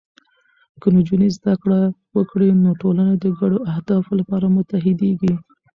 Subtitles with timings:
[0.81, 1.79] که نجونې زده کړه
[2.15, 5.33] وکړي، نو ټولنه د ګډو اهدافو لپاره متحدېږي.